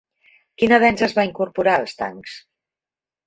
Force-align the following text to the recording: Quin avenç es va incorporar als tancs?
Quin 0.61 0.71
avenç 0.77 1.03
es 1.07 1.13
va 1.17 1.25
incorporar 1.29 1.75
als 1.81 1.93
tancs? 2.01 2.39